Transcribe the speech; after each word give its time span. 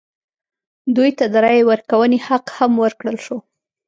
دوی 0.95 1.11
ته 1.17 1.25
د 1.33 1.35
رایې 1.43 1.63
ورکونې 1.71 2.19
حق 2.27 2.45
هم 2.57 2.71
ورکړل 2.83 3.17
شو. 3.25 3.37